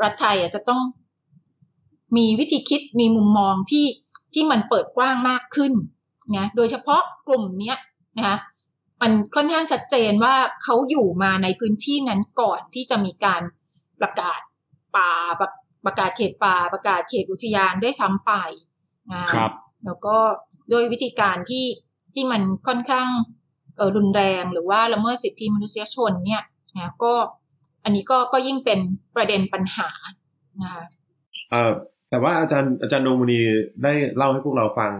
[0.03, 0.81] รัฐไทยอะจะต้อง
[2.17, 3.85] มีวิธีคิดมีมุมมองที่
[4.33, 5.73] ที่มันเปิดกว้างมากขึ้น
[6.37, 7.77] นะโดยเฉพาะกลุ่มเนี้ย
[8.17, 8.37] นะคะ
[9.01, 13.41] มันค่อนข้างชัดเจนว่าเขาอยู่มาในพื้นที่นั้นก่อนที่จะมีการ
[13.99, 14.39] ประกาศ
[14.95, 15.49] ป่าประ
[15.85, 18.72] ประกาศเขตป่าประกาศเขตอุทยานด้วยซ้ำไปนะ
[19.33, 19.51] ครับ
[19.85, 20.17] แล้วก็
[20.71, 21.65] ด้วยวิธีการที่
[22.13, 23.07] ที่มันค่อนข้าง
[23.77, 26.43] เออรุนแรงหรือว่าละเมิดสิทธิมนุษยชนเนี่ย
[26.75, 27.13] นะก็
[27.83, 28.79] อันนี้ก็ก็ยิ่งเป็น
[29.15, 29.89] ประเด็นปัญหา
[30.61, 30.83] นะคะ
[31.49, 31.71] เอ่อ
[32.09, 33.39] แต่ว่าอาจารย์อาจารย์ดวงมณี
[33.83, 34.91] ได้เล่าให้พวกเราฟัง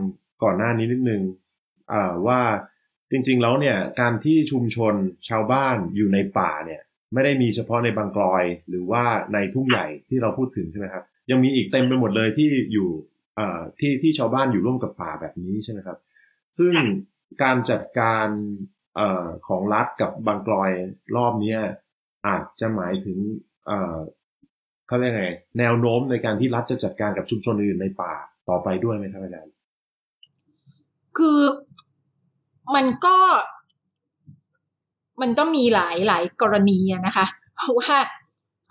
[0.44, 1.22] ก่อนหน้านี้นิดนึง
[1.92, 2.42] อ่าว่า
[3.12, 4.94] จริง ๆ แล้วเนี่ยการที่ชุมชน
[5.30, 6.82] ชาวบ้านอยู่ในป่าเนี่ย
[7.14, 13.13] ไม่ได้มีเฉพาะในบางกลอย หรือว่าในทุ่งใหญ่ที่เราพูดถึงใช่ไหมครับยังมีอีกเต็มไปหมดเลยที่อยู่เอ่อ
[13.80, 15.98] ที่ที่ชาวบ้านอยู่ร่วมกับป่าแบบนี้ใช่ไหมครับ
[16.58, 16.74] ซึ่ง
[17.44, 18.28] การจัดการ
[18.96, 20.72] เอ่อของรัฐกับบางกลอย
[21.16, 21.60] รอบเนี้ย
[22.28, 23.18] อาจจะหมายถึง
[23.68, 23.98] เอ่อ
[24.88, 25.28] เขาเรียกไง
[25.60, 28.14] แนวโน้มในการที่รัฐจะจัดการกับชุมชนอื่นในป่า
[28.50, 29.54] ต่อไปด้วยไหมครับอาจารย์
[31.18, 31.40] คือ
[32.76, 33.18] มันก็
[35.22, 38.23] มันต้องมีหลายหลายกรณีอะนะคะ เพราะว่าเ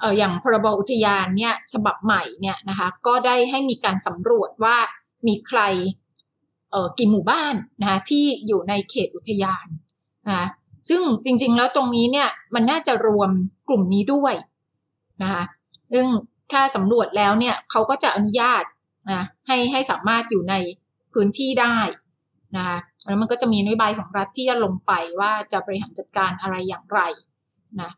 [0.03, 4.77] อออย่างพรบอุทยานเนี่ยฉบับใหม่เนี่ยนะคะก็ได้ให้มีการสำรวจว่า
[5.27, 5.61] มีใคร
[6.71, 9.67] เออกี่หมู่บ้านนะคะที่อยู่ในเขตอุทยาน
[10.27, 10.47] นะคะ
[10.89, 13.31] ซึ่งจริงๆแล้วตรงนี้เนี่ยมันน่าจะรวม
[13.69, 14.35] กลุ่มนี้ด้วย
[15.23, 15.43] นะคะ
[15.93, 16.07] ซึ่ง
[16.53, 18.65] ถ้าสำรวจแล้วเนี่ยเขาก็จะอนุญาต
[19.13, 20.55] นะให้ให้สามารถอยู่ใน
[21.13, 21.79] พื้นที่ได้
[22.57, 27.01] นะคะแล้วมันก็จะมีนโยบายของรัฐที่จะลงไปว่าจะบริหารจัดการอะไรอย่างไร
[27.81, 27.91] นะ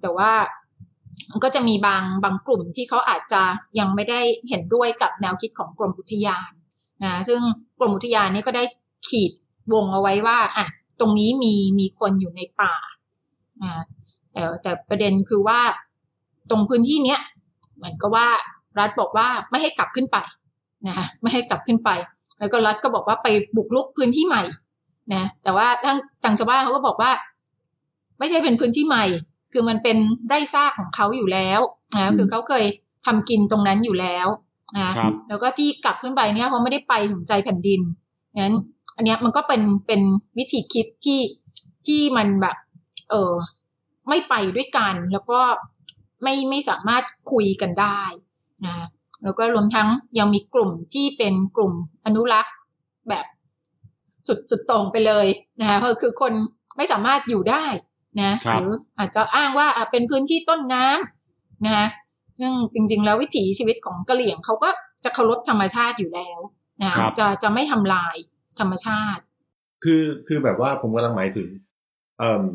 [0.00, 0.32] แต่ว่า
[1.44, 3.42] ก็จะมีบางบางกลุ่มที่เขาอาจจะ
[3.78, 6.50] ยังไม่ได้เห็นด้วยกับแนวคิดของกรมอุทยาน
[7.04, 7.40] นะซึ่ง
[7.78, 8.64] กรมอุทยานนี่ก็ได้
[9.08, 9.32] ขีด
[9.72, 10.66] วงเอาไว้ว่าอะ
[11.00, 12.74] ตรงนี้มีมีคนอยู่ในป่า
[13.62, 13.72] นะ
[14.32, 15.60] แต่แต่ประเด็นคือว่า
[16.50, 17.20] ตรงพื้นที่เนี้ย
[17.76, 18.28] เหมือนกับว่า
[18.78, 20.16] รัฐบอกว่าไม่ให้กลับขึ้นไป
[20.86, 21.90] นะไม่ให้กลับขึ้นไป
[22.38, 24.42] แล้วก็รัฐก็บอกว่าไปบุกรุกพื้นที่ใหม่
[25.14, 27.10] นะแต่ว่าทางทางชาวบ้านเขาก็บอกว่า
[28.18, 29.04] ไม่ใช่เป็นพื้นที่ใหม่
[29.52, 31.60] คือมันเป็นไร่ซากของเขาอยู่แล้ว
[31.94, 32.64] นะคือเขาเคย
[33.06, 34.26] ทำกินตรงนั้นอยู่แล้ว
[34.76, 37.80] นะครับแล้วก็ที่กลับขึ้นไปเนี่ยเขาไม่ได้ไปถึงใจแผ่นดิน
[38.40, 38.54] งั้น
[38.96, 40.00] อันเนี้ยมันก็เป็นเป็น
[40.38, 41.20] วิธีคิดที่
[41.86, 42.56] ที่มันแบบ
[43.10, 43.32] เออ
[44.08, 45.40] ไม่ไปด้วยกัน แล้วก็
[46.22, 48.00] ไม่ไม่สามารถคุยกันได้
[48.64, 48.86] นะ
[49.24, 51.72] แล้วก็รวมทั้งยังมีกลุ่มที่เป็นกลุ่ม
[52.06, 52.54] อนุรักษ์
[53.08, 53.26] แบบ
[54.26, 55.26] สุดสุดตรงไปเลย
[55.60, 56.32] นะคะก็คือคน
[56.76, 57.64] ไม่สามารถอยู่ได้
[58.18, 61.88] นะหรืออาจจะอ้างว่าอะเป็นพื้นที่ต้นน้ำนะคะ
[62.40, 64.70] ซึ่งจริง ๆ แล้ววิถีชีวิตของกะเหลี่ยงเขาก็
[65.04, 66.38] จะเคารพธรรมชาติอยู่แล้ว
[66.82, 68.16] นะคะจะจะไม่ทำลาย
[68.60, 69.22] ธรรมชาติ
[69.84, 71.48] คือคือแบบว่าผมกำลังหมายถึง
[72.18, 72.46] เอ่อ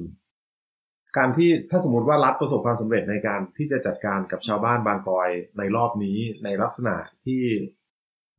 [1.18, 7.42] การที่ถ้าสมมติว่ารัฐประสบความสำเร็จในการที่จะจัดการกับชาวบ้านบางกอยในรอบนี้ในลักษณะที่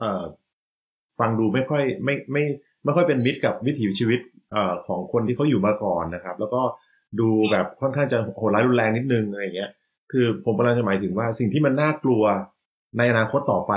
[0.01, 0.25] เอ่อ
[1.19, 2.45] ฟังดูไม่ค่อยไม่ไม่
[2.85, 4.21] ไม่ค่อยเป็นมิตรกับวิถีชีวิต
[4.53, 6.61] เอ่อของคนที่เขาอยู่มาก่อนนะครับ แล้วก็
[7.21, 9.71] ดูแบบค่อนข้างจะโหดร้ายรุนแรงนิดนึงอะไรเงี้ย
[10.13, 12.23] คือผมกำลังจะหมายถึงว่าสิ่งที่มันน่ากลัว
[12.99, 13.73] ในอนาคตต่อไป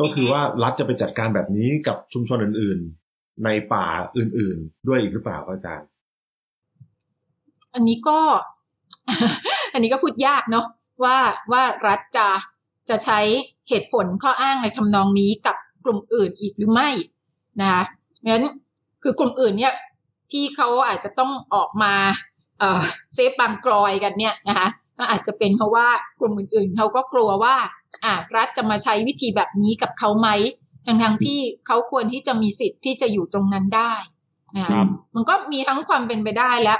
[0.00, 2.78] ก็คือว่ารัฐจะไปจัดการแบบนี้กับชุมชนอื่น
[3.10, 5.88] ๆ ในป่าอื่น ๆ ด้วยอีกหรือเปล่าอาจารย์
[7.74, 8.20] อันนี้ก็
[9.72, 10.66] อันนี้ก็พูดยากเนาะ
[11.04, 11.16] ว่า
[11.52, 12.28] ว่ารัฐจะ
[12.90, 13.20] จะใช้
[13.68, 16.88] เหตุผลข้ออ้างในทำนองนี้กับกลุ่มอื่นอีกหรือไม่
[17.60, 17.82] นะคะ
[18.26, 18.44] งั้น
[19.02, 19.74] คือกลุ่มอื่นเนี่ย
[20.34, 21.94] ที่เขาอาจจะต้องออกมา
[22.58, 22.82] เอ่อ
[23.14, 24.68] เซฟบางกลอยกันเนี่ยนะคะ
[24.98, 25.88] ก็อาจจะเป็นเพราะว่า
[26.20, 27.56] กลุ่มอื่นๆเขาก็กลัวว่า
[28.04, 30.28] อ่ารัฐจะมาใช้วิธีแบบนี้กับเขาไหม
[30.86, 33.92] ทั้งทงๆที่เขาควรที่จะมีสิทธิ์ที่จะอยู่ตรงนั้นได้
[34.56, 34.82] นะคะ
[35.14, 36.74] มันก็มีทั้งความเป็นไปได้และ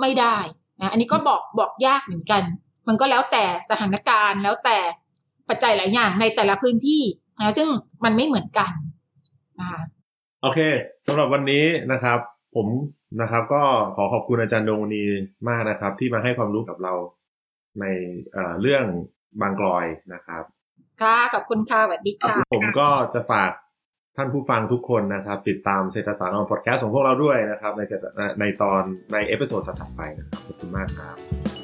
[0.00, 0.36] ไม่ได้
[0.80, 2.42] นะอันนี้ก็บอกบอกยากเหมือนกัน
[2.88, 4.78] มันก็แล้วแต่สถานการณ์แล้วแต่
[5.48, 7.02] ปัจจัยหลายอย่างในแต่ละพื้นที่
[7.38, 7.68] นะซึ่ง
[8.04, 8.70] มันไม่เหมือนกัน
[9.58, 9.82] นะคะ
[10.42, 10.58] โอเค
[11.06, 12.18] สำหรับวันนี้นะครับ
[12.54, 12.66] ผม
[13.20, 13.62] นะครับ ก็
[13.96, 15.02] ขอขอบคุณอาจารย์ดวงมณี
[15.48, 16.92] มากนะครับ ที่มาให้ความรู้กับเรา
[17.80, 17.84] ใน
[18.32, 18.84] เอ่อเรื่อง
[19.40, 20.44] บางกลอยนะครับ
[21.02, 23.52] ค่ะ ขอบคุณค่ะสวัสดีค่ะ ผมก็จะฝาก
[24.16, 28.04] ท่านผู้ฟังทุกคนนะครับ ติดตามเศรษฐศาสตร์ on podcast ของพวกเราด้วยนะครับ ในเศรษฐ
[28.40, 28.82] ในตอน
[29.12, 31.57] ใน episode ถัดๆไปนะครับขอบคุณมากครับ